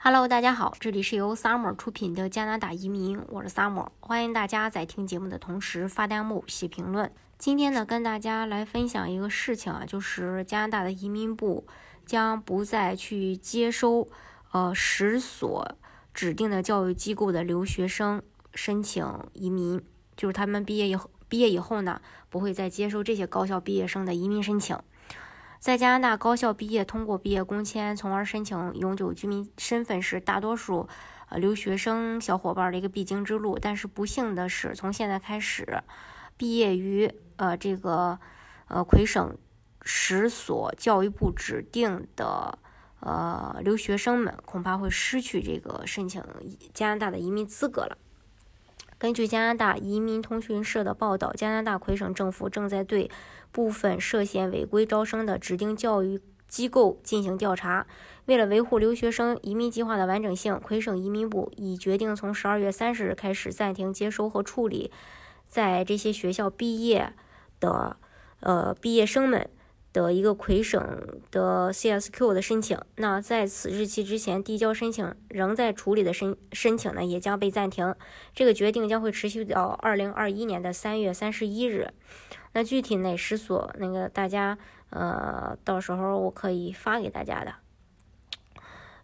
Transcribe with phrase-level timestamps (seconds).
[0.00, 7.10] Hello，大家好，这里是由 Summer 出品的加拿大移民，我是 Summer，欢迎大家在听节目的同时发弹幕、写评论。
[7.36, 11.66] 今天呢，跟大家来分享一个事情啊，就是加拿大的移民部
[12.06, 14.08] 将不再去接收
[14.52, 15.76] 呃十所
[16.14, 18.22] 指定的教育机构的留学生
[18.54, 19.82] 申请移民，
[20.16, 24.78] 就是他们毕业以后毕业以后呢，不会再接收这些高校毕业生的移民申请。
[25.60, 30.88] 在加拿大高校毕业，通过毕业工签，从而申请永久居民身份，是大多数
[31.28, 33.58] 呃留学生小伙伴的一个必经之路。
[33.60, 35.82] 但是不幸的是，从现在开始，
[36.36, 38.18] 毕业于呃这个
[38.68, 39.36] 呃魁省
[39.82, 42.56] 十所教育部指定的
[43.00, 46.22] 呃留学生们，恐怕会失去这个申请
[46.72, 47.98] 加拿大的移民资格了。
[48.98, 53.08] 根据加拿大移民通讯社的报道，加拿大魁省政府正在对
[53.52, 57.86] 部分涉嫌违规招生的指定教育机构进行调查。
[58.26, 64.90] 为了维护留学生移民计划的完整性，魁省移民部已决定从十二月三十日开始暂停接收和处理
[65.44, 67.12] 在这些学校毕业
[67.60, 67.96] 的
[68.40, 69.48] 呃毕业生们。
[69.92, 70.80] 的一个魁省
[71.30, 77.94] 的 CSQ 的申请，那在此日期之前递交申请仍在处理的申申请呢，也将被暂停。
[78.34, 81.92] 这个决定将会持续到二零二一年的三月三十一日。
[82.52, 84.58] 那具体哪十所，那个大家
[84.90, 87.54] 呃，到时候我可以发给大家的。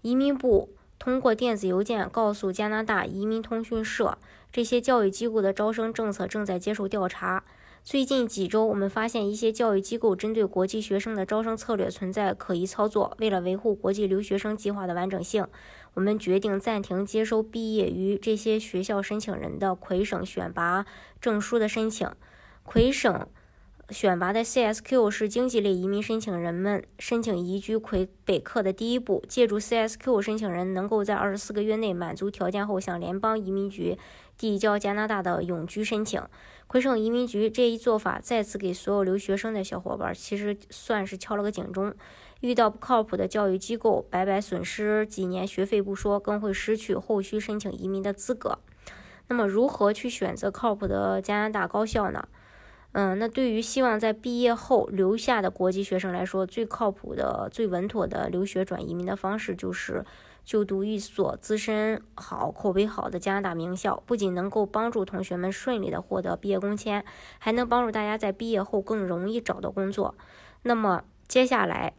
[0.00, 4.16] 移民部通过电子邮件告诉加拿大移民通讯社，
[4.52, 7.42] 这些教育机构的招生政策正在接受调查。
[7.82, 13.16] 最近几周，我们发现一些教育机构针对国际学生的招生策略存在可疑操作。
[13.18, 15.44] 为了维护国际留学生计划的完整性，
[15.94, 20.86] 我们决定暂停接收毕业于这些学校申请人的魁省选拔
[21.20, 22.08] 证书的申请。
[22.62, 23.26] 魁省。
[23.90, 29.22] 选拔的 CSQ 是经济类移民申请人们申请移居魁北克的第一步。
[29.28, 33.98] 借助 CSQ，申请人能够在二十四个月内满足条件后，向联邦移民局
[34.38, 36.22] 递交加拿大的永居申请。
[36.66, 41.92] 魁省移民局这一做法再次给所有留学生的小伙伴，其实算是敲了个警钟。
[42.40, 48.58] 遇到不靠谱的教育机构，白白损失几年学费不说，更会失去后续申请移民的资格。
[49.28, 52.26] 那么，如何去选择靠谱的加拿大高校呢？
[52.92, 60.04] 嗯，那对于希望在毕业后留下的国际学生来说，最靠谱的、最稳妥的留学转移民的方式就是
[60.44, 64.02] 就读一所自身好、口碑好的加拿大名校。
[64.04, 67.02] 不仅能够帮助同学们顺利的获得毕业工签，
[67.38, 70.14] 还能帮助大家在毕业后更容易找到工作。
[70.64, 71.94] 那么接下来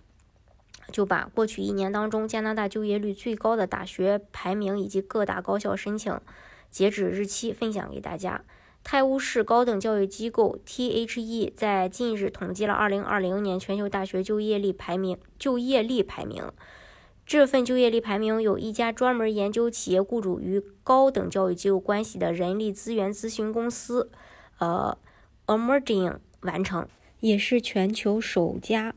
[0.91, 6.21] 就把过去一年当中加拿大就业率最高的大学排名以及各大高校申请
[6.69, 8.43] 截止日期分享给大家。
[8.83, 15.17] 泰晤士高等教育机构 （THE） 在近日统计了2020年全球大学就业力排名。
[15.39, 16.51] 就业力排名，
[17.25, 24.11] 这份就业力排名有一家专门研究企业雇主与高等教育机构关系的人力资源咨询公司，
[24.59, 24.97] 呃
[25.47, 26.85] ，Emerging 完成，
[27.21, 28.93] 也是全球首家。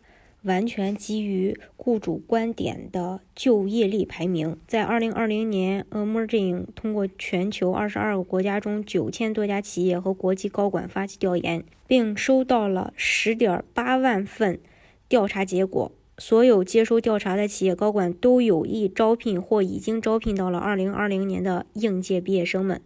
[0.47, 14.61] 完全基于雇主观点的就业力排名，在二零二零年，Emerging 通过全球二十二个国家中九千多家企业和国际高管发起调研，并收到了十点八万份
[15.09, 15.91] 调查结果。
[16.19, 22.81] 所有接收调查的企业高管都有意招聘或已经招聘到了二零二零年的应届毕业生们。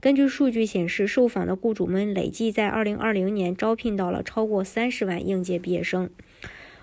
[0.00, 6.10] 根据数据显示，受访的雇主们累计在二零二零年招聘到了超过三十万应届毕业生。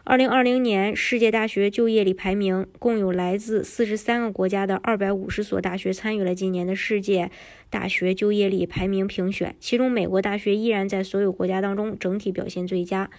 [0.03, 7.29] 二零二零年世界大学就业率排名，共有来自四十三个国家的二百五十所大学参与了今年的世界
[7.69, 9.55] 大学就业率排名评选。
[9.59, 13.11] 其中，美国大学依然在所有国家当中整体表现最佳。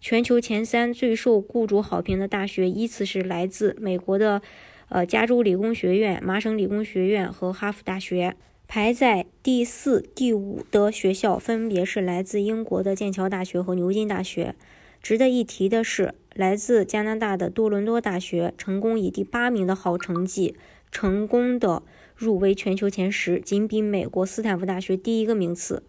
[0.00, 4.40] 全球前三最受雇主好评的大学依次是来自美国的
[4.88, 8.34] 呃加州理工学院、麻省理工学院和哈佛大学。
[8.66, 14.54] 排在第四、第五的学校分别是来自英国的剑桥大学和牛津大学。
[15.02, 16.14] 值得一提的是。
[16.32, 20.54] 来自加拿大的多伦多大学成功以第八名的好成绩，
[20.92, 21.82] 成功的
[22.14, 25.82] 入围全球前十，仅比美国斯坦福大学低一个名次。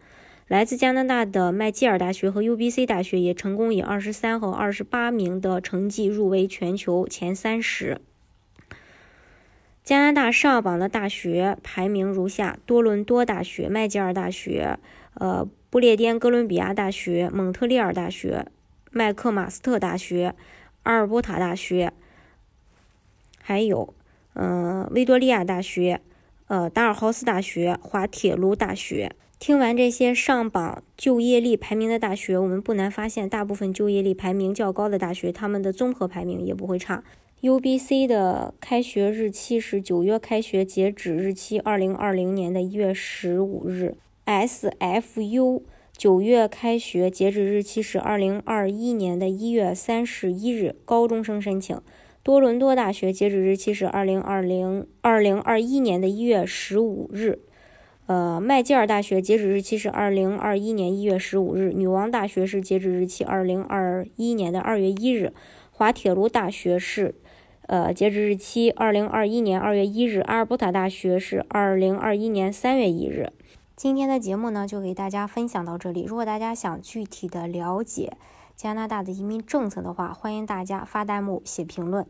[0.47, 8.01] 来自加拿大的麦吉尔大学和 UBC 大学也成功以二十三和二十八名的成绩入围全球前三十。
[9.83, 14.79] 加拿大上榜的大学排名如下：多伦多大学、麦吉尔大学、
[15.13, 18.47] 呃，不列颠哥伦比亚大学、蒙特利尔大学。
[18.93, 20.35] 麦克马斯特大学、
[20.83, 21.93] 阿尔伯塔大学，
[23.39, 23.93] 还有，
[24.33, 26.01] 嗯，维多利亚大学、
[26.47, 29.15] 呃，达尔豪斯大学、滑铁卢大学。
[29.39, 37.01] 听完这些上榜就业力排名的大学，我们不难发现，大部分就业力排名较高的大学，他们的综合排名也不会差。
[37.41, 43.95] UBC 的开学日期是九月开学，截止日期二零二零年的一月十五日。
[44.25, 45.63] SFU
[46.01, 51.79] 九月开学，截止日期是二零二一年的一月三十一日，高中生申请。
[52.23, 57.37] 多伦多大学截止日期是二零二零二零二一年的一月十五日。
[58.07, 61.71] 呃，麦吉尔大学截止日期是二零二一年一月十五日。
[61.71, 65.31] 女王大学是截止日期二零二一年的二月一日。
[65.69, 67.13] 滑铁卢大学是。
[67.67, 73.29] 呃，截止日期二零二一年二月一日，阿尔伯塔大学是二零二一年三月一日。
[73.81, 76.03] 今天的节目呢，就给大家分享到这里。
[76.03, 78.15] 如果大家想具体的了解
[78.55, 82.05] 加拿大的移民政策的话，欢迎大家发弹幕、写评论。